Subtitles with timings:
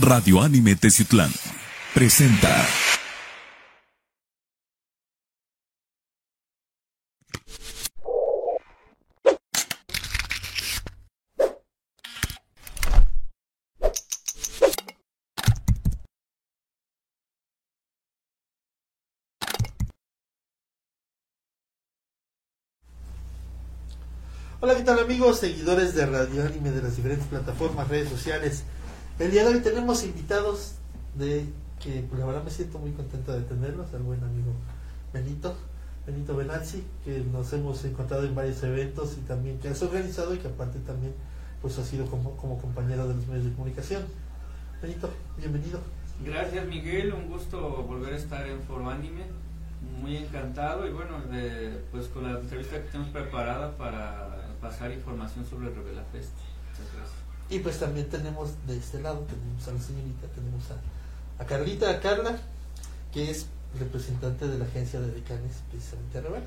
[0.00, 1.32] Radio Anime Teciutlán
[1.92, 2.64] presenta.
[24.60, 28.62] Hola, ¿qué tal amigos, seguidores de Radio Anime de las diferentes plataformas, redes sociales?
[29.18, 30.74] El día de hoy tenemos invitados
[31.14, 31.44] de
[31.82, 34.52] que pues, la verdad me siento muy contento de tenerlos, al buen amigo
[35.12, 35.56] Benito,
[36.06, 40.38] Benito Benazzi, que nos hemos encontrado en varios eventos y también que has organizado y
[40.38, 41.12] que aparte también
[41.60, 44.04] pues ha sido como, como compañero de los medios de comunicación.
[44.80, 45.80] Benito, bienvenido.
[46.24, 49.22] Gracias Miguel, un gusto volver a estar en Foro Anime,
[50.00, 55.44] muy encantado y bueno, de- pues con la entrevista que tenemos preparada para pasar información
[55.44, 56.30] sobre el Revela Fest.
[57.50, 61.90] Y pues también tenemos de este lado, tenemos a la señorita, tenemos a, a Carlita,
[61.90, 62.38] a Carla,
[63.12, 63.46] que es
[63.78, 66.46] representante de la agencia de decanes precisamente Revela.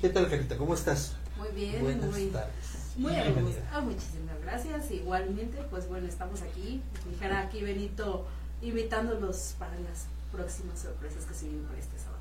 [0.00, 0.56] ¿Qué tal Carlita?
[0.56, 1.12] ¿Cómo estás?
[1.38, 2.52] Muy bien, Buenas muy, tardes.
[2.96, 3.60] muy a gusto.
[3.72, 4.90] Ah, muchísimas gracias.
[4.90, 6.82] Igualmente, pues bueno, estamos aquí.
[7.08, 8.26] Dijera aquí Benito
[8.62, 12.18] invitándolos para las próximas sorpresas que se vienen para este sábado.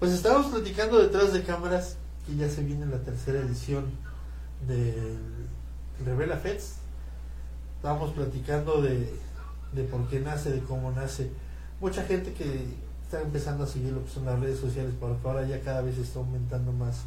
[0.00, 3.86] Pues estábamos platicando detrás de cámaras que ya se viene la tercera edición
[4.66, 5.18] del
[6.04, 6.77] Revela Fest.
[7.78, 9.08] Estábamos platicando de,
[9.72, 11.30] de por qué nace, de cómo nace.
[11.80, 12.66] Mucha gente que
[13.04, 15.96] está empezando a seguir lo que son las redes sociales, porque ahora ya cada vez
[15.96, 17.02] está aumentando más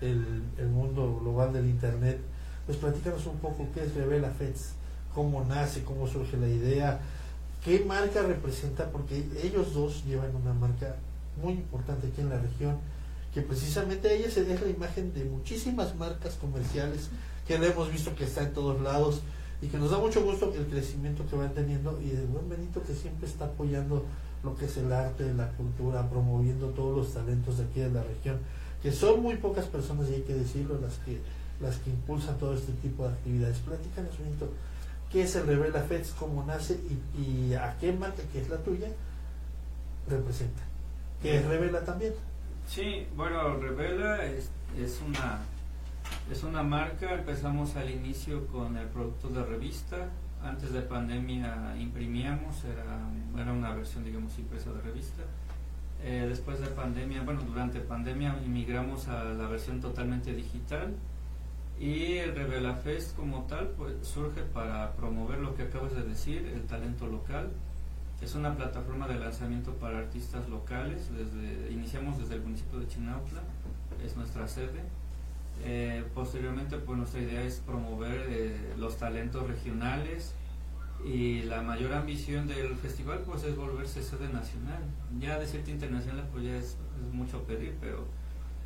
[0.00, 2.18] el, el mundo global del Internet.
[2.66, 4.72] Pues platícanos un poco qué es Revela Fest,
[5.14, 6.98] cómo nace, cómo surge la idea,
[7.64, 10.96] qué marca representa, porque ellos dos llevan una marca
[11.40, 12.76] muy importante aquí en la región,
[13.32, 17.08] que precisamente ella se deja la imagen de muchísimas marcas comerciales
[17.46, 19.22] que la hemos visto que está en todos lados
[19.60, 22.82] y que nos da mucho gusto el crecimiento que van teniendo y el buen Benito
[22.82, 24.04] que siempre está apoyando
[24.44, 28.04] lo que es el arte, la cultura, promoviendo todos los talentos de aquí de la
[28.04, 28.38] región,
[28.82, 31.18] que son muy pocas personas y hay que decirlo las que
[31.60, 33.58] las que impulsan todo este tipo de actividades.
[33.58, 34.48] Platícanos, Benito,
[35.10, 36.78] qué es el Revela Fest, cómo nace
[37.18, 38.88] y, y a qué marca que es la tuya
[40.08, 40.62] representa.
[41.20, 42.14] Que es Revela también.
[42.68, 45.40] Sí, bueno, Revela es, es una
[46.30, 50.08] es una marca, empezamos al inicio con el producto de revista,
[50.42, 55.22] antes de pandemia imprimíamos, era, era una versión digamos impresa de revista.
[56.02, 60.94] Eh, después de pandemia, bueno, durante pandemia migramos a la versión totalmente digital
[61.80, 66.46] y el Revela Fest como tal pues surge para promover lo que acabas de decir,
[66.54, 67.50] el talento local.
[68.20, 71.08] Es una plataforma de lanzamiento para artistas locales.
[71.70, 73.42] Iniciamos desde el municipio de Chinautla,
[74.04, 74.82] es nuestra sede.
[75.64, 80.34] Eh, posteriormente, pues nuestra idea es promover eh, los talentos regionales
[81.04, 84.82] y la mayor ambición del festival pues es volverse sede nacional.
[85.18, 88.04] Ya decirte internacional pues ya es, es mucho pedir, pero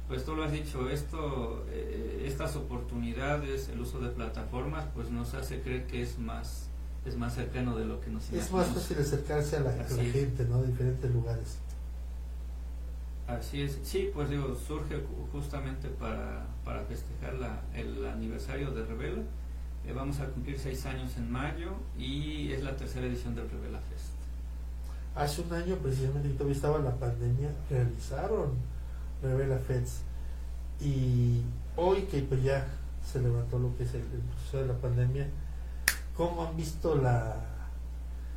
[0.08, 5.34] pues tú lo has dicho, esto, eh, estas oportunidades, el uso de plataformas pues nos
[5.34, 6.68] hace creer que es más
[7.04, 10.04] es más cercano de lo que nos Es más fácil acercarse a la, a la
[10.04, 10.62] gente, ¿no?
[10.62, 11.58] De diferentes lugares.
[13.40, 19.22] Es, sí, pues digo, surge ju- justamente para, para festejar la, el aniversario de Revela.
[19.86, 23.80] Eh, vamos a cumplir seis años en mayo y es la tercera edición del Revela
[23.80, 24.12] Fest.
[25.14, 28.50] Hace un año, precisamente, que todavía estaba la pandemia, realizaron
[29.22, 29.98] Revela Fest.
[30.80, 31.42] Y
[31.76, 32.66] hoy que pues ya
[33.04, 35.26] se levantó lo que es el proceso de la pandemia,
[36.16, 37.36] ¿cómo han visto la,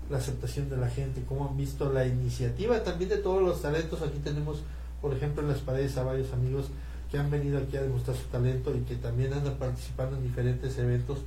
[0.09, 1.23] la aceptación de la gente?
[1.27, 4.01] ¿Cómo han visto la iniciativa también de todos los talentos?
[4.01, 4.63] Aquí tenemos,
[5.05, 6.65] por ejemplo, en las paredes a varios amigos
[7.11, 10.75] que han venido aquí a demostrar su talento y que también andan participando en diferentes
[10.79, 11.19] eventos.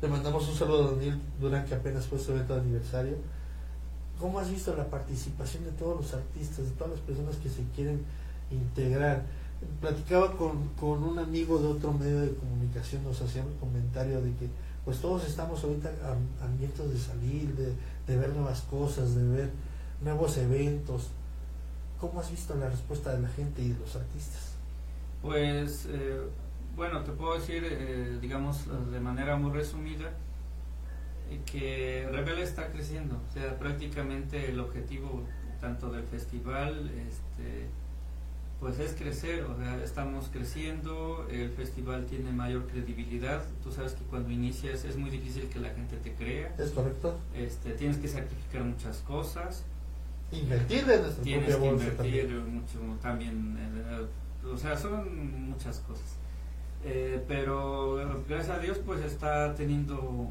[0.00, 3.16] Le mandamos un saludo a Daniel Durán, que apenas fue su evento de aniversario.
[4.18, 7.62] ¿Cómo has visto la participación de todos los artistas, de todas las personas que se
[7.74, 8.00] quieren
[8.50, 9.24] integrar?
[9.82, 14.30] Platicaba con, con un amigo de otro medio de comunicación, nos hacía un comentario de
[14.32, 14.48] que
[14.82, 17.74] pues todos estamos ahorita ham- hambrientos de salir, de,
[18.06, 19.50] de ver nuevas cosas, de ver
[20.02, 21.08] nuevos eventos.
[22.00, 24.52] ¿Cómo has visto la respuesta de la gente y de los artistas?
[25.22, 26.20] Pues, eh,
[26.76, 30.10] bueno, te puedo decir, eh, digamos, de manera muy resumida,
[31.30, 33.16] eh, que Revela está creciendo.
[33.28, 35.24] O sea, prácticamente el objetivo
[35.60, 37.66] tanto del festival, este,
[38.60, 39.44] pues es crecer.
[39.44, 43.42] O sea, estamos creciendo, el festival tiene mayor credibilidad.
[43.64, 46.54] Tú sabes que cuando inicias es muy difícil que la gente te crea.
[46.58, 47.18] ¿Es correcto?
[47.34, 49.64] Este, tienes que sacrificar muchas cosas.
[50.32, 52.54] Invertir de nuestra Tienes propia que invertir también.
[52.54, 56.16] mucho también, eh, o sea, son muchas cosas.
[56.84, 60.30] Eh, pero gracias a Dios pues está teniendo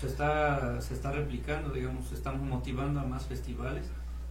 [0.00, 3.84] se está, se está replicando, digamos, estamos motivando a más festivales.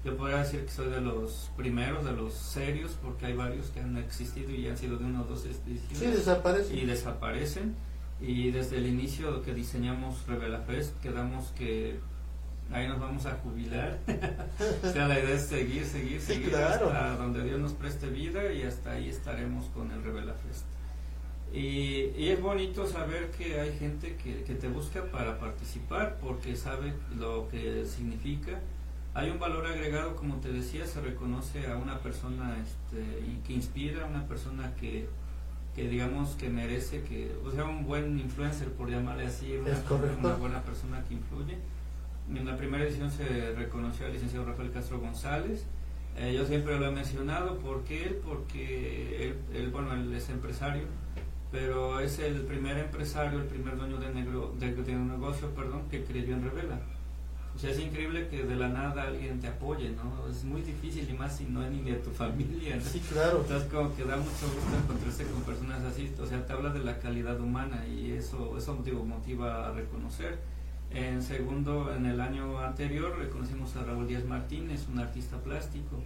[0.04, 3.81] Yo podría decir que soy de los primeros, de los serios, porque hay varios que
[3.81, 5.84] han existido y han sido de una o dos ediciones.
[5.94, 6.75] Sí, desaparece.
[6.75, 7.75] Y desaparecen.
[8.19, 12.00] Y desde el inicio que diseñamos Revela Fest, quedamos que
[12.73, 14.00] ahí nos vamos a jubilar.
[14.83, 16.88] o sea, la idea es seguir, seguir, Sí, seguir claro.
[16.88, 20.65] hasta donde Dios nos preste vida y hasta ahí estaremos con el Revela Fest.
[21.53, 26.56] Y, y es bonito saber que hay gente que, que te busca para participar porque
[26.56, 28.59] sabe lo que significa.
[29.13, 33.03] Hay un valor agregado, como te decía, se reconoce a una persona este,
[33.45, 35.09] que inspira, a una persona que,
[35.75, 39.77] que digamos que merece, que, o sea, un buen influencer, por llamarle así, una,
[40.17, 41.57] una buena persona que influye.
[42.29, 45.65] En la primera edición se reconoció al licenciado Rafael Castro González.
[46.18, 48.21] Eh, yo siempre lo he mencionado, ¿por qué él?
[48.25, 50.83] Porque él, él, bueno, él es empresario,
[51.51, 55.83] pero es el primer empresario, el primer dueño de, negro, de, de un negocio, perdón,
[55.89, 56.79] que creyó en Revela.
[57.56, 60.27] O sea, es increíble que de la nada alguien te apoye, ¿no?
[60.29, 62.83] Es muy difícil y más si no es ni de tu familia, ¿no?
[62.83, 63.41] Sí, claro.
[63.41, 66.79] Entonces como que da mucho gusto encontrarse con personas así, o sea, te habla de
[66.79, 70.39] la calidad humana y eso, eso digo, motiva a reconocer.
[70.93, 76.01] En segundo, en el año anterior reconocimos a Raúl Díaz Martínez, un artista plástico.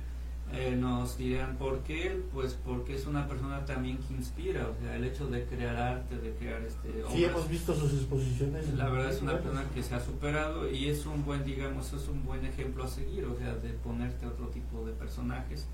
[0.54, 4.96] Eh, nos dirán por qué, pues porque es una persona también que inspira, o sea,
[4.96, 7.32] el hecho de crear arte, de crear este Sí, obras.
[7.32, 8.72] hemos visto sus exposiciones.
[8.76, 12.08] La verdad es una persona que se ha superado y es un buen, digamos, es
[12.08, 15.68] un buen ejemplo a seguir, o sea, de ponerte otro tipo de personajes.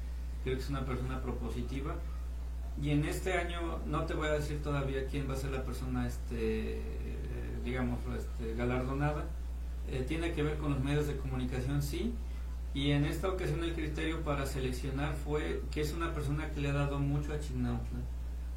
[0.44, 1.96] Creo que es una persona propositiva.
[2.82, 5.64] Y en este año no te voy a decir todavía quién va a ser la
[5.66, 6.82] persona, este,
[7.64, 9.26] digamos, este, galardonada.
[9.90, 12.14] Eh, tiene que ver con los medios de comunicación, sí.
[12.74, 16.70] Y en esta ocasión el criterio para seleccionar fue que es una persona que le
[16.70, 18.00] ha dado mucho a Chignautla.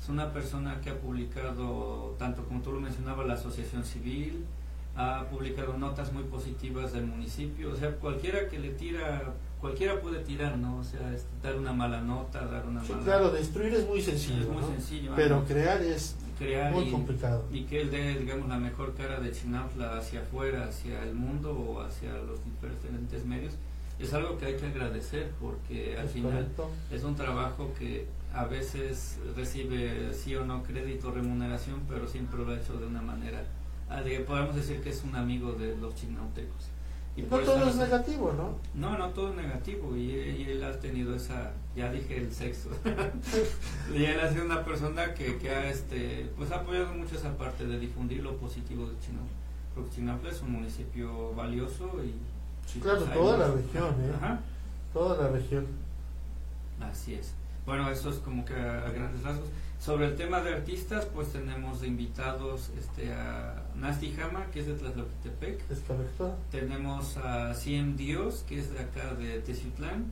[0.00, 4.44] Es una persona que ha publicado, tanto como tú lo mencionabas, la asociación civil,
[4.96, 10.20] ha publicado notas muy positivas del municipio, o sea, cualquiera que le tira, cualquiera puede
[10.20, 10.78] tirar, ¿no?
[10.78, 13.04] O sea, este, dar una mala nota, dar una Sí, mala...
[13.04, 14.68] claro, destruir es muy sencillo, es muy ¿no?
[14.68, 17.44] sencillo, pero crear es crear muy y, complicado.
[17.52, 21.52] y que él dé, digamos, la mejor cara de Chinautla hacia afuera, hacia el mundo
[21.56, 23.54] o hacia los diferentes medios,
[23.98, 26.70] es algo que hay que agradecer porque al Es final correcto.
[26.90, 32.50] es un trabajo que a veces recibe sí o no crédito, remuneración, pero siempre lo
[32.50, 33.44] ha hecho de una manera,
[33.88, 36.66] ah, de- podemos decir que es un amigo de los chignautecos.
[37.16, 38.58] Y no todo es negativo, ¿no?
[38.74, 42.70] no, no todo es negativo y, y él ha tenido esa, ya dije el sexo,
[43.94, 47.36] y él ha sido una persona que, que ha, este, pues ha apoyado mucho esa
[47.38, 49.30] parte de difundir lo positivo de Chinautle,
[49.76, 52.14] porque Chinautle es un municipio valioso y...
[52.76, 54.12] Y, claro, pues, toda la región, ¿eh?
[54.16, 54.40] Ajá,
[54.92, 55.66] Toda la región.
[56.80, 57.34] así es.
[57.66, 59.48] Bueno, eso es como que a, a grandes rasgos.
[59.80, 64.66] Sobre el tema de artistas, pues tenemos de invitados este, a Nasty Jama, que es
[64.66, 66.36] de Tlaxloquitepec, ¿Es correcto?
[66.50, 70.10] Tenemos a Ciem Dios, que es de acá de Teciutlán.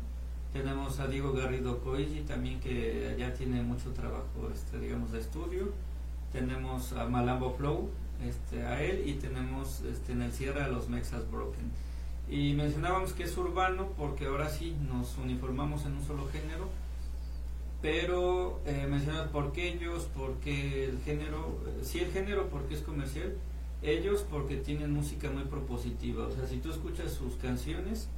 [0.53, 5.73] Tenemos a Diego Garrido Coigi, también que ya tiene mucho trabajo, este, digamos, de estudio.
[6.33, 7.89] Tenemos a Malambo Flow,
[8.23, 11.71] este, a él, y tenemos este, en el cierre a los Mexas Broken.
[12.29, 16.69] Y mencionábamos que es urbano porque ahora sí nos uniformamos en un solo género,
[17.83, 22.75] pero eh, mencionas por qué ellos, por qué el género, eh, sí el género porque
[22.75, 23.35] es comercial,
[23.83, 28.09] ellos porque tienen música muy propositiva, o sea, si tú escuchas sus canciones,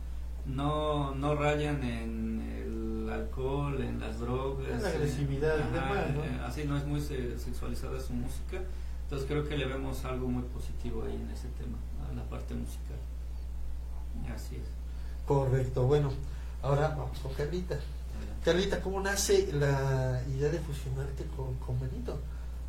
[0.44, 2.42] no, no rayan en
[3.06, 6.24] el alcohol, en las drogas, En la agresividad y ajá, demás, ¿no?
[6.24, 8.60] eh, así no es muy se- sexualizada su música,
[9.04, 11.78] entonces creo que le vemos algo muy positivo ahí en ese tema,
[12.10, 12.98] a la parte musical.
[14.22, 14.68] Y así es.
[15.26, 15.84] Correcto.
[15.86, 16.10] Bueno,
[16.62, 17.78] ahora vamos con Carlita.
[18.44, 22.18] Carlita, ¿cómo nace la idea de fusionarte con, con Benito?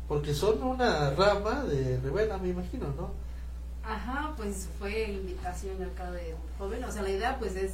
[0.08, 3.10] Porque son una rama de Rivera, me imagino, ¿no?
[3.84, 7.72] Ajá, pues fue invitación acá de joven, o sea, la idea pues es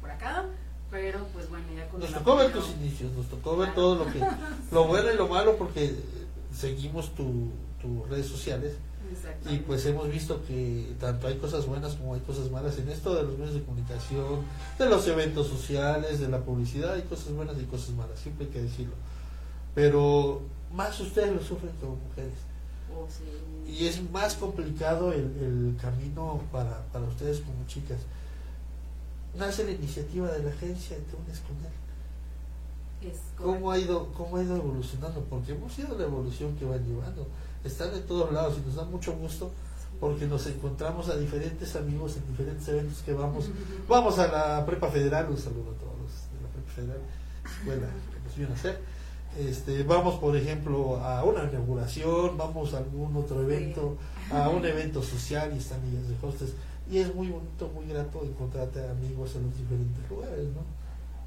[0.00, 0.46] por acá,
[0.90, 3.82] pero pues bueno, ya con Nos tocó ver tus inicios, nos tocó ver Claro.
[3.82, 4.20] todo lo que,
[4.72, 5.94] lo bueno y lo malo, porque
[6.56, 7.50] seguimos tu-
[7.82, 8.74] tus redes sociales
[9.50, 13.14] y pues hemos visto que tanto hay cosas buenas como hay cosas malas en esto
[13.14, 14.44] de los medios de comunicación,
[14.78, 18.52] de los eventos sociales, de la publicidad, hay cosas buenas y cosas malas, siempre hay
[18.52, 18.94] que decirlo.
[19.74, 22.34] Pero más ustedes lo sufren como mujeres.
[22.94, 23.24] Oh, sí.
[23.70, 27.98] Y es más complicado el, el camino para, para ustedes como chicas.
[29.36, 31.72] Nace la iniciativa de la agencia y te unes con él.
[33.36, 35.20] ¿Cómo ha, ido, ¿Cómo ha ido evolucionando?
[35.30, 37.26] Porque hemos sido la evolución que van llevando.
[37.64, 39.50] Están en todos lados y nos da mucho gusto
[40.00, 43.50] porque nos encontramos a diferentes amigos en diferentes eventos que vamos.
[43.88, 47.00] Vamos a la Prepa Federal, un saludo a todos los de la Prepa Federal,
[47.44, 48.80] escuela que nos vieron a hacer.
[49.38, 53.96] Este, vamos, por ejemplo, a una inauguración, vamos a algún otro evento,
[54.32, 56.54] a un evento social y están ellas de hostes.
[56.90, 60.77] Y es muy bonito, muy grato encontrarte amigos en los diferentes lugares, ¿no?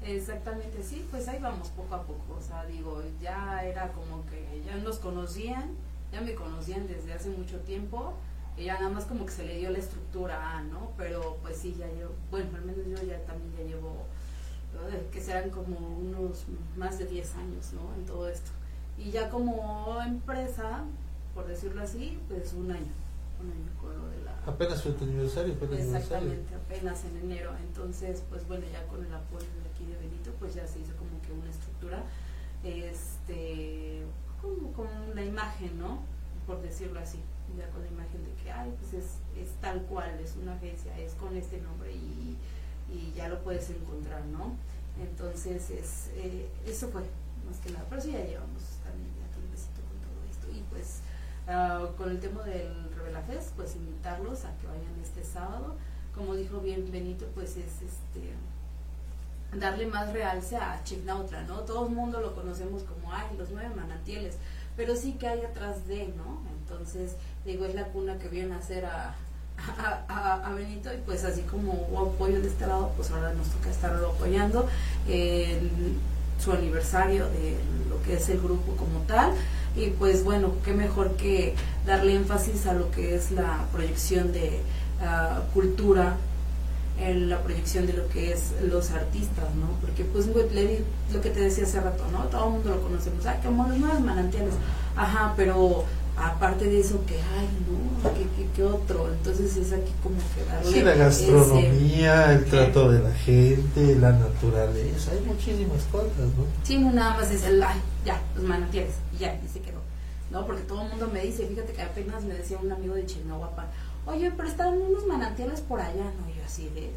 [0.04, 4.62] Exactamente, sí, pues ahí vamos poco a poco, o sea, digo, ya era como que
[4.66, 5.76] ya nos conocían,
[6.12, 8.14] ya me conocían desde hace mucho tiempo,
[8.56, 10.90] y ya nada más como que se le dio la estructura ¿no?
[10.98, 14.06] Pero pues sí, ya llevo, bueno, al menos yo ya también ya llevo,
[15.10, 16.44] que serán como unos
[16.76, 17.94] más de 10 años, ¿no?
[17.94, 18.50] En todo esto.
[18.98, 20.84] Y ya como empresa,
[21.34, 22.92] por decirlo así, pues un año,
[23.48, 24.38] de la...
[24.46, 26.32] Apenas fue tu aniversario, fue tu aniversario.
[26.32, 27.52] Exactamente, apenas en enero.
[27.66, 30.94] Entonces, pues bueno, ya con el apoyo de aquí de Benito, pues ya se hizo
[30.96, 32.04] como que una estructura,
[32.64, 34.02] este,
[34.40, 36.00] como con la imagen, ¿no?
[36.46, 37.18] Por decirlo así,
[37.58, 40.96] ya con la imagen de que, ay, pues es, es tal cual, es una agencia,
[40.98, 42.36] es con este nombre y,
[42.90, 44.56] y ya lo puedes encontrar, ¿no?
[45.00, 47.02] Entonces, es, eh, eso fue,
[47.46, 47.86] más que nada.
[47.88, 50.46] Pero sí, ya llevamos también ya todo el besito con todo esto.
[50.50, 51.00] Y pues,
[51.48, 55.74] ah, con el tema del Revela Fest, pues invitarlos a que vayan este sábado.
[56.14, 58.32] Como dijo bien Benito, pues es este
[59.58, 61.60] darle más realce a Chignautla, ¿no?
[61.60, 64.36] Todo el mundo lo conocemos como, ay, los nueve manantiales,
[64.76, 66.40] pero sí que hay atrás de, ¿no?
[66.60, 67.12] Entonces,
[67.44, 69.14] digo, es la cuna que viene a hacer a,
[70.08, 73.70] a, Benito y pues así como hubo apoyo de este lado, pues ahora nos toca
[73.70, 74.66] estarlo apoyando
[75.08, 75.98] el-
[76.42, 77.56] su aniversario de
[77.88, 79.32] lo que es el grupo como tal
[79.76, 81.54] y pues bueno, qué mejor que
[81.86, 84.60] darle énfasis a lo que es la proyección de
[85.02, 86.16] ah, cultura
[87.00, 89.66] en la proyección de lo que es los artistas, ¿no?
[89.80, 92.24] Porque pues güey, le di- lo que te decía hace rato, ¿no?
[92.24, 94.52] Todo el mundo lo conocemos, ah, como los nuevos manantiales,
[94.94, 95.84] ajá, pero
[96.16, 100.44] aparte de eso, que ay, no, que, que, que otro, entonces es aquí como que
[100.44, 100.98] darle Sí, la ese-
[101.32, 106.44] gastronomía, el trato de la gente, la naturaleza, hay muchísimas cosas, ¿no?
[106.64, 109.80] Sí, no nada más es el, ay, ya, los manantiales, y ya, y se quedó.
[110.30, 110.46] ¿No?
[110.46, 113.66] Porque todo el mundo me dice, fíjate que apenas me decía un amigo de Chignahuapan,
[114.06, 116.30] oye, pero están unos manantiales por allá, ¿no?
[116.32, 116.90] Y yo así de,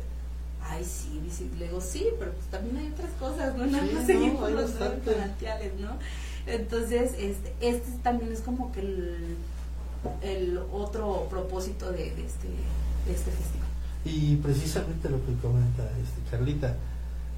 [0.63, 1.19] ay, sí,
[1.59, 3.65] le digo, sí, pero pues también hay otras cosas, ¿no?
[3.65, 4.71] Nada Sí, más no, hay los
[5.05, 5.89] manantiales, ¿no?
[6.47, 9.37] Entonces, este, este también es como que el,
[10.21, 12.47] el otro propósito de, este,
[13.05, 13.67] de este festival.
[14.05, 16.75] Y precisamente lo que comenta este Carlita,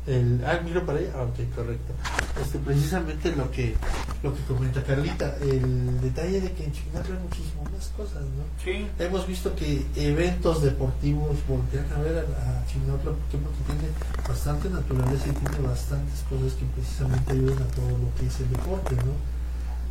[0.08, 1.94] el, ah, miro para allá, ah, ok, correcto.
[2.42, 3.76] Este, precisamente lo que,
[4.24, 8.44] lo que comenta Carlita, el detalle de que en Chingatla hay muchísimas más cosas, ¿no?
[8.64, 12.64] Sí, Hemos visto que eventos deportivos voltean a ver a, a
[13.04, 13.90] porque, porque tiene
[14.28, 18.50] bastante naturaleza y tiene bastantes cosas que precisamente ayudan a todo lo que es el
[18.52, 19.38] deporte, ¿no?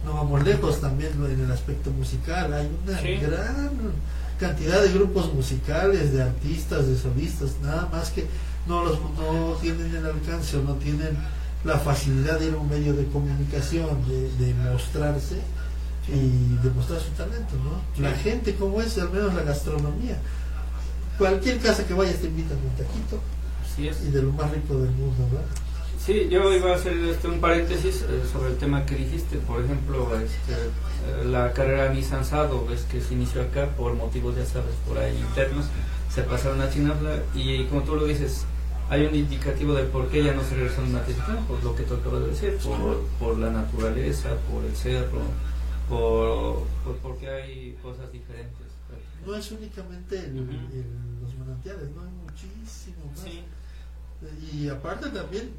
[0.04, 3.16] No vamos lejos también en el aspecto musical, hay una Sí.
[3.16, 3.70] gran
[4.38, 8.26] cantidad de grupos musicales, de artistas, de solistas, nada más que
[8.66, 9.00] no los
[9.72, 11.16] tienen el alcance o no tienen
[11.64, 15.40] la facilidad de ir a un medio de comunicación, de, de mostrarse
[16.08, 18.02] y demostrar su talento, ¿no?
[18.02, 20.18] La gente como es, al menos la gastronomía.
[21.18, 23.20] Cualquier casa que vayas te invitan un taquito
[23.64, 24.02] así es.
[24.04, 25.46] y de lo más rico del mundo, ¿verdad?
[25.98, 29.38] Sí, yo iba a hacer este, un paréntesis eh, sobre el tema que dijiste.
[29.38, 34.36] Por ejemplo, este, eh, la carrera Nissan Sado, ves que se inició acá por motivos,
[34.36, 35.66] ya sabes, por ahí internos,
[36.14, 38.44] se pasaron a Chinabla y como tú lo dices,
[38.88, 41.82] hay un indicativo de por qué ya no se regresaron a Tiziutlán, por lo que
[41.84, 45.20] tú acabas de decir, por, por la naturaleza, por el cerro,
[45.88, 48.66] por, por porque hay cosas diferentes.
[49.26, 50.50] No es únicamente el- Ujú.
[50.72, 53.20] el- los manantiales, no hay muchísimo más.
[53.24, 53.42] Sí,
[54.52, 55.52] Y aparte también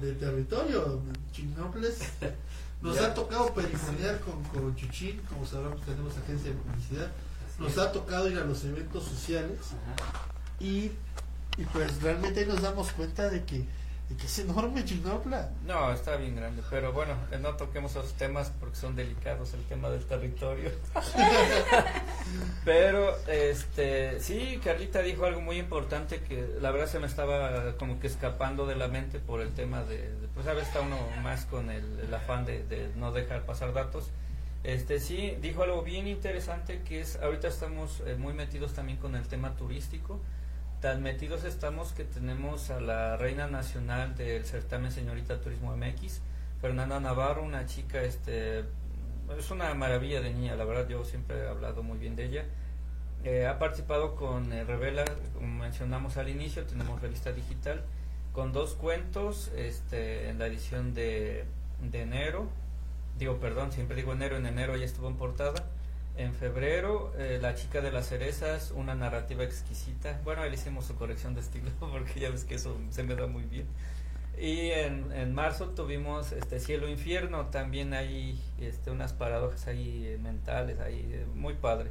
[0.00, 1.00] de territorio,
[1.32, 1.98] Chinoples
[2.82, 7.12] nos ha tocado perifonear con, con Chuchín, como sabrán tenemos agencia de publicidad,
[7.58, 10.26] nos ha tocado ir a los eventos sociales Ajá.
[10.60, 10.90] y,
[11.56, 13.64] y pues realmente nos damos cuenta de que,
[14.22, 15.50] es enorme Chinopla.
[15.66, 19.62] No, está bien grande, pero bueno, eh, no toquemos esos temas porque son delicados el
[19.64, 20.70] tema del territorio.
[22.64, 27.98] pero, este, sí, Carlita dijo algo muy importante que la verdad se me estaba como
[27.98, 31.46] que escapando de la mente por el tema de, pues a veces está uno más
[31.46, 34.10] con el, el afán de, de no dejar pasar datos.
[34.64, 39.14] Este, sí, dijo algo bien interesante que es, ahorita estamos eh, muy metidos también con
[39.14, 40.20] el tema turístico
[40.84, 46.20] tan metidos estamos que tenemos a la reina nacional del certamen Señorita Turismo MX,
[46.60, 48.64] Fernanda Navarro, una chica, este,
[49.38, 52.44] es una maravilla de niña, la verdad yo siempre he hablado muy bien de ella.
[53.24, 57.82] Eh, ha participado con eh, Revela, como mencionamos al inicio, tenemos revista digital,
[58.34, 61.46] con dos cuentos este, en la edición de,
[61.80, 62.46] de enero,
[63.18, 65.64] digo perdón, siempre digo enero, en enero ya estuvo en portada.
[66.16, 70.20] En febrero, eh, La chica de las cerezas, una narrativa exquisita.
[70.24, 73.26] Bueno, ahí hicimos su corrección de estilo porque ya ves que eso se me da
[73.26, 73.66] muy bien.
[74.38, 80.18] Y en, en marzo tuvimos este Cielo Infierno, también hay este, unas paradojas ahí eh,
[80.20, 81.90] mentales, ahí eh, muy padre.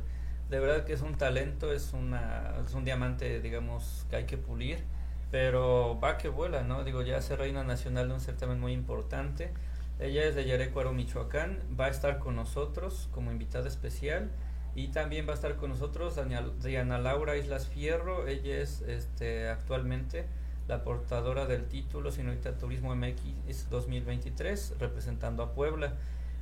[0.49, 4.37] De verdad que es un talento, es, una, es un diamante, digamos, que hay que
[4.37, 4.83] pulir,
[5.31, 6.83] pero va que vuela, ¿no?
[6.83, 9.51] Digo, ya hace reina nacional de un certamen muy importante.
[10.03, 14.29] Ella es de Yarecuaro, Michoacán, va a estar con nosotros como invitada especial
[14.75, 16.19] y también va a estar con nosotros
[16.61, 20.25] Diana Laura Islas Fierro, ella es este, actualmente
[20.67, 25.93] la portadora del título Señorita Turismo MX 2023, representando a Puebla.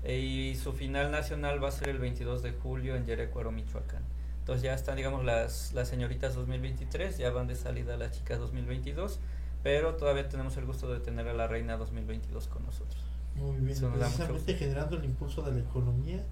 [0.04, 4.02] E, y su final nacional va a ser el 22 de julio en Yerecuaro, Michoacán.
[4.40, 9.20] Entonces ya están, digamos, las, las señoritas 2023, ya van de salida las chicas 2022,
[9.62, 13.11] pero todavía tenemos el gusto de tener a la reina 2022 con nosotros.
[13.36, 16.24] Muy bien, precisamente generando el impulso de la economía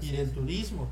[0.00, 0.88] y del turismo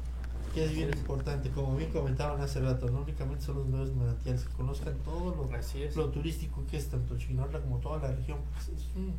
[0.55, 4.45] que es bien importante, como bien comentaban hace rato, no únicamente son los nuevos manantiales,
[4.45, 5.49] que conozcan todo lo,
[5.95, 8.38] lo turístico que es tanto Chinorla como toda la región.
[8.55, 9.14] Pues es, un,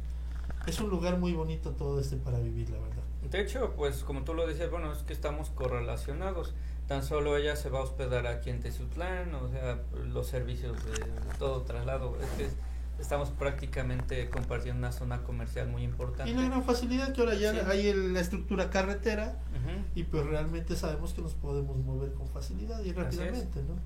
[0.66, 3.04] es un lugar muy bonito todo este para vivir, la verdad.
[3.30, 6.54] De hecho, pues como tú lo decías, bueno, es que estamos correlacionados.
[6.88, 9.80] Tan solo ella se va a hospedar aquí en Tezutlán, o sea,
[10.12, 11.06] los servicios de
[11.38, 12.18] todo traslado.
[12.20, 12.50] Es que
[13.00, 16.32] estamos prácticamente compartiendo una zona comercial muy importante.
[16.32, 19.40] Y la gran facilidad que ahora ya hay la estructura carretera
[19.96, 23.80] y pues realmente sabemos que nos podemos mover con facilidad y rápidamente, ¿no?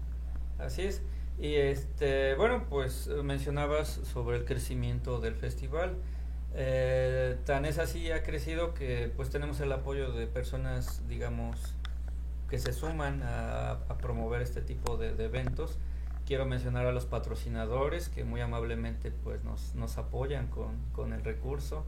[0.63, 1.01] Así es.
[1.39, 5.95] Y este, bueno, pues mencionabas sobre el crecimiento del festival.
[6.55, 11.57] Eh, tan es así ha crecido que pues tenemos el apoyo de personas, digamos,
[12.49, 15.79] que se suman a, a promover este tipo de, de eventos
[16.25, 21.23] quiero mencionar a los patrocinadores que muy amablemente pues nos, nos apoyan con, con, el
[21.23, 21.85] recurso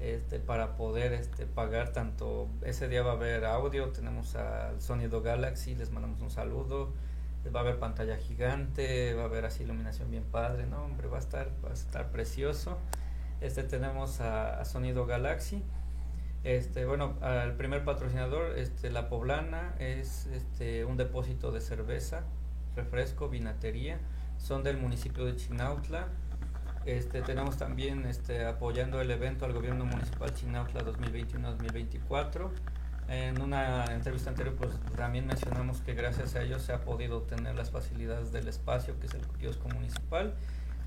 [0.00, 5.22] este, para poder este, pagar tanto ese día va a haber audio tenemos al Sonido
[5.22, 6.92] Galaxy les mandamos un saludo
[7.54, 11.16] va a haber pantalla gigante va a haber así iluminación bien padre no hombre va
[11.16, 12.78] a estar va a estar precioso.
[13.40, 15.62] Este tenemos a, a Sonido Galaxy
[16.42, 22.24] este bueno al primer patrocinador este la poblana es este un depósito de cerveza
[22.76, 23.98] refresco, vinatería,
[24.38, 26.06] son del municipio de Chinautla.
[26.84, 32.50] Este, tenemos también este, apoyando el evento al gobierno municipal Chinautla 2021-2024.
[33.08, 37.54] En una entrevista anterior pues también mencionamos que gracias a ellos se ha podido obtener
[37.54, 40.34] las facilidades del espacio que es el kiosco municipal.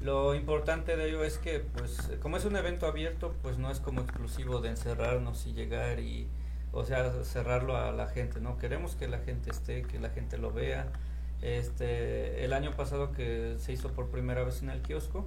[0.02, 3.80] Lo importante de ello es que pues como es un evento abierto pues no es
[3.80, 6.28] como exclusivo de encerrarnos y llegar y
[6.72, 10.38] o sea cerrarlo a la gente, no queremos que la gente esté, que la gente
[10.38, 10.88] lo vea,
[11.42, 15.26] este, el año pasado que se hizo por primera vez en el kiosco,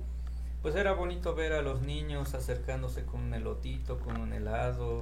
[0.62, 5.00] pues era bonito ver a los niños acercándose con un elotito, con un helado,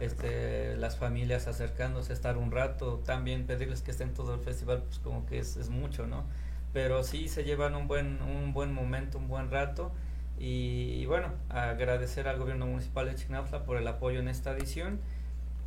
[0.00, 4.82] este, las familias acercándose a estar un rato, también pedirles que estén todo el festival,
[4.82, 6.24] pues como que es, mucho, ¿no?
[6.72, 9.92] Pero sí se llevan un buen, un buen momento, un buen rato.
[10.38, 15.00] Y, y bueno, agradecer al gobierno municipal de Chignautla por el apoyo en esta edición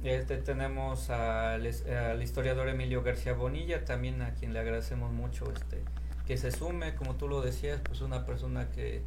[0.03, 5.83] este, tenemos al, historiador Emilio García Bonilla, también a quien le agradecemos mucho este,
[6.25, 9.03] que se sume, como tú lo decías, pues una persona que,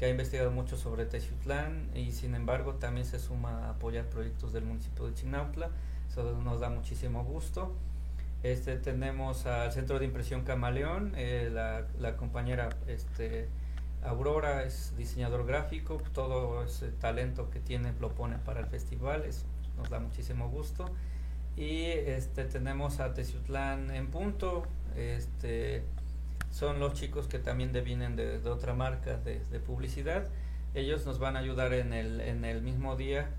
[0.00, 4.64] ha investigado mucho sobre Teciutlán y sin embargo también se suma a apoyar proyectos del
[4.64, 5.68] municipio de Chinautla,
[6.08, 7.76] eso nos da muchísimo gusto.
[8.42, 13.50] Este, tenemos al Centro de Impresión Camaleón, eh, la, la, compañera este,
[14.02, 19.44] Aurora es diseñador gráfico, todo ese talento que tiene lo pone para el festival, es
[19.80, 20.86] nos da muchísimo gusto.
[21.56, 24.64] Y este, tenemos a Teciutlán en punto,
[24.96, 25.82] este,
[26.50, 30.28] son los chicos que también devienen de, de otra marca de, de, publicidad.
[30.74, 33.30] Ellos nos van a ayudar en el, en el mismo día.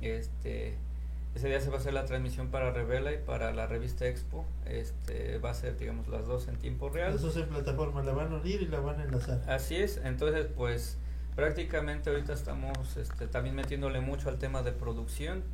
[0.00, 0.76] Este,
[1.34, 4.44] ese día se va a hacer la transmisión para Revela y para la revista Expo.
[4.66, 7.12] Este, va a ser, digamos, las dos en tiempo real.
[7.12, 9.42] Las dos en plataforma, la van a unir y la van a enlazar.
[9.48, 10.98] Así es, entonces pues
[11.36, 15.44] prácticamente ahorita estamos este, también metiéndole mucho al tema de producción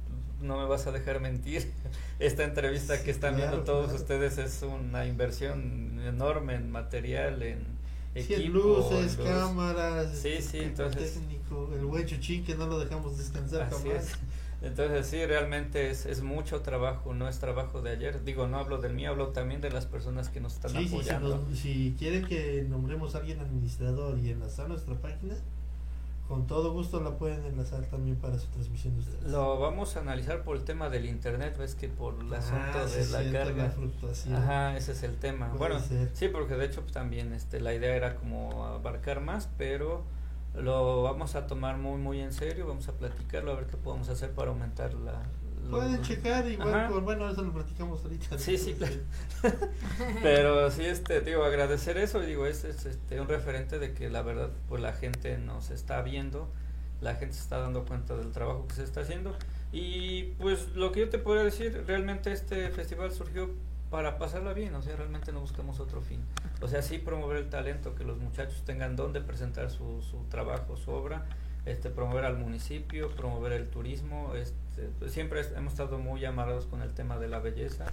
[0.44, 1.72] no me vas a dejar mentir.
[2.18, 7.66] Esta entrevista que están viendo todos ustedes es una inversión enorme en material, en
[8.14, 8.59] equipo.
[8.59, 14.18] luces, cámaras, sí, sí, entonces, técnico, el buen chuchín que no lo dejamos descansar jamás.
[14.62, 18.24] Entonces sí, realmente es, es mucho trabajo, no es trabajo de ayer.
[18.24, 21.44] Digo, no hablo del mío, hablo también de las personas que nos están apoyando.
[21.50, 25.35] si, si quieren que nombremos a alguien administrador y enlazar nuestra página,
[26.28, 29.24] con todo gusto la pueden enlazar también para su transmisión de ustedes.
[29.24, 32.87] Lo vamos a analizar por el tema del internet, ves que por el ah, asunto
[32.87, 33.74] de la carga.
[34.34, 35.48] Ajá, ese es el tema.
[35.58, 35.78] bueno,
[36.14, 40.02] sí, porque de hecho pues, también este la idea era como abarcar más, pero
[40.54, 44.08] lo vamos a tomar muy muy en serio, vamos a platicarlo a ver qué podemos
[44.08, 45.22] hacer para aumentar la,
[45.70, 48.38] Pueden checar igual, por, bueno, eso lo platicamos ahorita.
[48.38, 49.00] Sí, sí, Entonces,
[50.22, 54.22] Pero sí, este, digo, agradecer eso, digo, es, es, este, un referente de que la
[54.22, 56.48] verdad, pues la gente nos está viendo,
[57.00, 59.37] la gente se está dando cuenta del trabajo que se está haciendo.
[59.72, 63.50] Y pues lo que yo te puedo decir, realmente este festival surgió
[63.90, 66.20] para pasarla bien, o sea, realmente no buscamos otro fin.
[66.61, 70.77] O sea, sí promover el talento, que los muchachos tengan donde presentar su, su trabajo,
[70.77, 71.27] su obra,
[71.64, 74.63] este, promover al municipio, promover el turismo, este, pues,
[75.08, 77.87] siempre es- hemos estado muy amarrados con el tema de la belleza.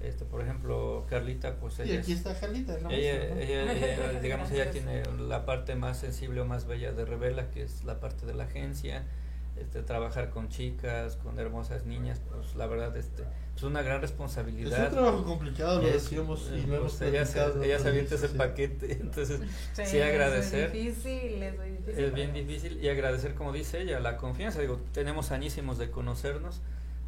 [0.00, 2.90] Este, por ejemplo, Carlita, pues Y ella, aquí es- está Jalita, ¿no?
[2.90, 3.40] ella, ¿no?
[3.40, 7.62] ella- ella, digamos, ella tiene la parte más sensible o más bella de Revela, que
[7.62, 9.04] es la parte de la agencia.
[9.58, 13.24] Este, trabajar con chicas, con hermosas niñas, pues la verdad, este,
[13.56, 14.88] es una gran Es responsabilidad.
[14.88, 17.88] un trabajo complicado, lo Es- decíamos y eh, lo hemos pues, ella se, ella se
[17.88, 18.36] avienta ese sí.
[18.36, 19.40] paquete, entonces
[19.72, 20.64] Sí, sí agradecer.
[20.68, 22.04] Es muy difícil, es muy difícil.
[22.04, 24.60] Es bien difícil y agradecer, como dice ella, la confianza.
[24.60, 26.60] Digo, tenemos añísimos de conocernos,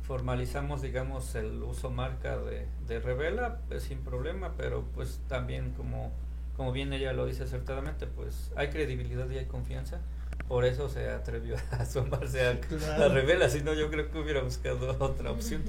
[0.03, 6.13] formalizamos, digamos, el uso marca de, de Revela pues, sin problema, pero pues también, como,
[6.57, 10.01] como bien ella lo dice acertadamente, pues hay credibilidad y hay confianza.
[10.49, 13.05] Por eso se atrevió a sumarse a, Claro.
[13.05, 15.63] a Revela, si no yo creo que hubiera buscado otra opción.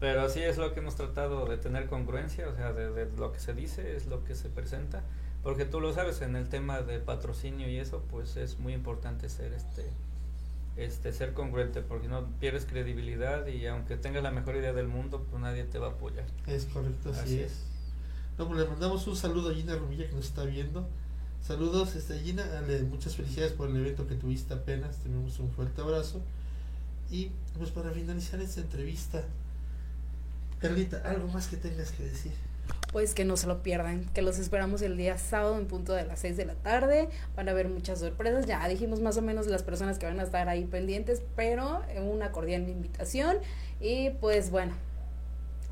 [0.00, 3.32] Pero sí es lo que hemos tratado de tener congruencia, o sea, de, de lo
[3.32, 5.02] que se dice es lo que se presenta.
[5.42, 9.28] Porque tú lo sabes, en el tema de patrocinio y eso, pues es muy importante
[9.28, 9.84] ser este
[10.76, 15.24] este ser congruente, porque no pierdes credibilidad y aunque tengas la mejor idea del mundo,
[15.30, 16.24] pues nadie te va a apoyar.
[16.48, 17.52] Es correcto, así, Así es.
[17.52, 17.64] es.
[18.38, 20.88] No, pues le mandamos un saludo a Gina Rumilla que nos está viendo.
[21.46, 22.42] Saludos, este, Gina,
[22.88, 26.22] muchas felicidades por el evento que tuviste apenas, tenemos un fuerte abrazo.
[27.10, 29.22] Y pues para finalizar esta entrevista,
[30.58, 32.32] Carlita, algo más que tengas que decir.
[32.92, 36.06] Pues que no se lo pierdan, que los esperamos el día sábado en punto de
[36.06, 37.10] las 6 de la tarde.
[37.36, 38.46] Van a haber muchas sorpresas.
[38.46, 42.32] Ya dijimos más o menos las personas que van a estar ahí pendientes, pero una
[42.32, 43.36] cordial invitación.
[43.80, 44.72] Y pues bueno,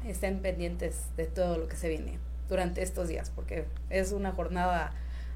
[0.07, 2.19] estén pendientes de todo lo que se viene
[2.51, 4.93] durante estos días, porque es una jornada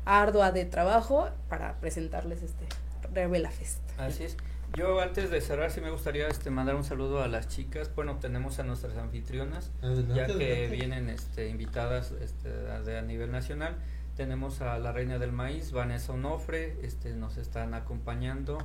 [0.07, 2.65] ardua de trabajo para presentarles este
[3.13, 3.81] Revela Fest.
[3.99, 4.37] Así es.
[4.77, 7.91] Yo antes de cerrar sí me gustaría este mandar un saludo a las chicas.
[7.95, 10.69] Bueno, tenemos a nuestras anfitrionas, Adelante, ya que adelante.
[10.69, 13.77] vienen este, invitadas este, a, de- a nivel nacional.
[14.17, 18.59] Tenemos a la reina del maíz, Vanessa Onofre, este, nos están acompañando.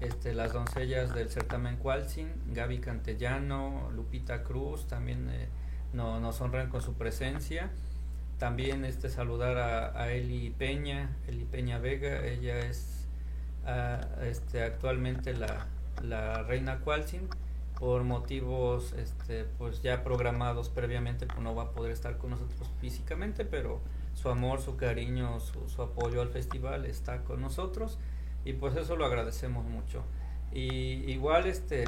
[0.00, 5.48] Este, las doncellas del certamen Qualcin, Gaby Cantellano, Lupita Cruz, también eh,
[5.92, 7.70] no- nos honran con su presencia.
[8.40, 13.06] También este, saludar a, a Eli Peña, Eli Peña Vega, ella es
[13.64, 15.68] ah, este, actualmente la,
[16.02, 17.28] la reina Qualcin
[17.78, 22.68] por motivos este, pues ya programados previamente pues no va a poder estar con nosotros
[22.78, 23.80] físicamente pero
[24.12, 27.98] su amor su cariño su, su apoyo al festival está con nosotros
[28.44, 30.02] y pues eso lo agradecemos mucho.
[30.52, 31.84] Y igual este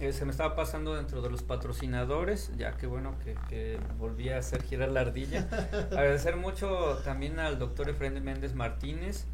[0.00, 4.28] eh, se me estaba pasando dentro de los patrocinadores ya que bueno que, que volví
[4.28, 5.48] a hacer girar la ardilla.
[5.90, 9.26] Agradecer mucho también al doctor Efraín Méndez Martínez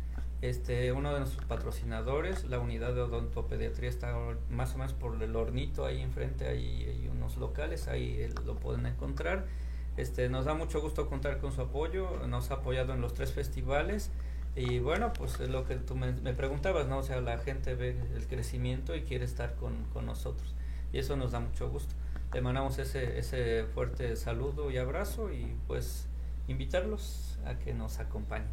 [0.42, 4.12] este uno de nuestros patrocinadores la unidad de odontopediatría está
[4.50, 8.56] más o menos por el hornito ahí enfrente hay, hay unos locales ahí eh, lo
[8.56, 9.46] pueden encontrar.
[9.96, 13.32] Este nos da mucho gusto contar con su apoyo nos ha apoyado en los tres
[13.32, 14.10] festivales
[14.56, 17.74] y bueno pues es lo que tú me, me preguntabas no o sea la gente
[17.74, 20.54] ve el crecimiento y quiere estar con, con nosotros
[20.92, 21.94] y eso nos da mucho gusto
[22.32, 26.06] le mandamos ese ese fuerte saludo y abrazo y pues
[26.48, 28.48] invitarlos a que nos acompañen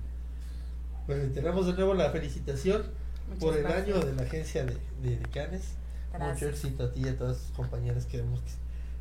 [1.06, 2.84] Pues reiteramos de nuevo la felicitación
[3.28, 3.98] Muchas por el gracias.
[3.98, 5.76] año de la agencia de, de Decanes.
[6.18, 6.50] Mucho Gracias.
[6.50, 8.52] éxito a ti y a todas tus compañeras que vemos que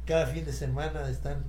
[0.07, 1.45] cada fin de semana están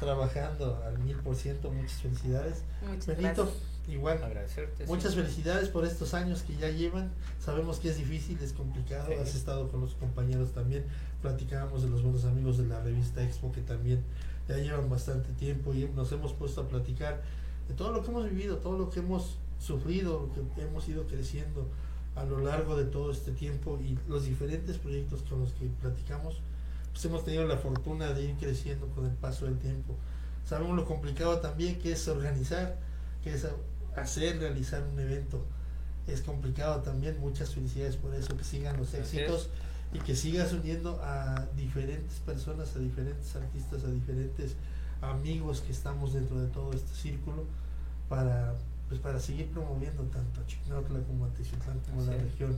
[0.00, 1.70] trabajando al mil por ciento.
[1.70, 2.64] Muchas felicidades.
[2.80, 3.77] Muchas Benito, gracias.
[3.88, 4.22] Igual.
[4.22, 5.20] agradecerte Muchas sí.
[5.20, 7.10] felicidades por estos años que ya llevan.
[7.40, 9.08] Sabemos que es difícil, es complicado.
[9.08, 9.14] Sí.
[9.14, 10.84] Has estado con los compañeros también.
[11.22, 14.02] Platicábamos de los buenos amigos de la revista Expo que también
[14.48, 17.22] ya llevan bastante tiempo y nos hemos puesto a platicar
[17.68, 21.06] de todo lo que hemos vivido, todo lo que hemos sufrido, lo que hemos ido
[21.06, 21.66] creciendo
[22.16, 26.40] a lo largo de todo este tiempo y los diferentes proyectos con los que platicamos.
[26.92, 29.94] Pues hemos tenido la fortuna de ir creciendo con el paso del tiempo.
[30.44, 32.78] Sabemos lo complicado también que es organizar,
[33.22, 33.46] que es
[33.96, 35.44] hacer, realizar un evento.
[36.06, 39.50] Es complicado también, muchas felicidades por eso, que sigan los éxitos
[39.92, 44.54] y que sigas uniendo a diferentes personas, a diferentes artistas, a diferentes
[45.02, 47.44] amigos que estamos dentro de todo este círculo
[48.08, 48.54] para
[48.88, 52.30] pues para seguir promoviendo tanto a Chicnautla como a Teciutlán como a la Así es.
[52.32, 52.56] región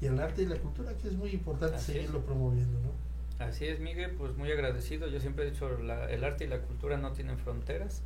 [0.00, 1.96] y el arte y la cultura que es muy importante Así es.
[1.98, 3.44] seguirlo promoviendo, ¿no?
[3.44, 5.08] Así es, Miguel, pues muy agradecido.
[5.08, 8.02] Yo siempre he dicho, la- el arte y la cultura no tienen fronteras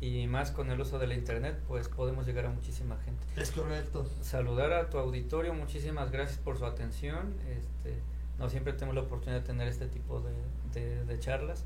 [0.00, 3.24] y más con el uso de la internet, pues podemos llegar a muchísima gente.
[3.36, 4.06] Es correcto.
[4.20, 7.34] Saludar a tu auditorio, muchísimas gracias por su atención.
[7.48, 8.00] Este,
[8.38, 10.34] no siempre tenemos la oportunidad de tener este tipo de,
[10.80, 11.64] de, de charlas,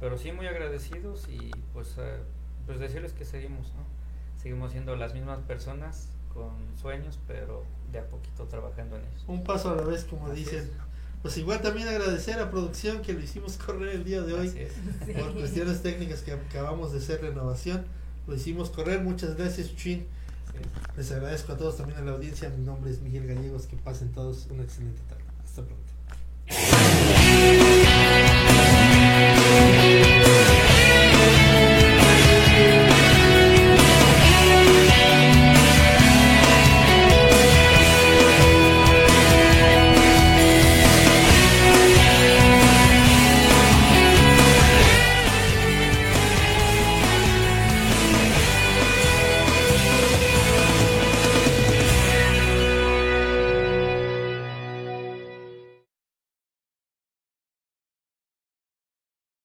[0.00, 2.18] pero sí muy agradecidos y pues, eh,
[2.66, 3.84] pues decirles que seguimos, ¿no?
[4.40, 9.24] Seguimos siendo las mismas personas con sueños, pero de a poquito trabajando en ellos.
[9.26, 10.58] Un paso a la vez, como Así dicen.
[10.60, 10.70] es.
[11.26, 14.68] Pues igual también agradecer a producción que lo hicimos correr el día de hoy.
[15.18, 17.84] Por cuestiones técnicas que acabamos de hacer renovación.
[18.28, 19.00] Lo hicimos correr.
[19.00, 20.06] Muchas gracias, Chin.
[20.96, 22.48] Les agradezco a todos también a la audiencia.
[22.50, 23.66] Mi nombre es Miguel Gallegos.
[23.66, 25.24] Que pasen todos una excelente tarde.
[25.42, 25.95] Hasta pronto.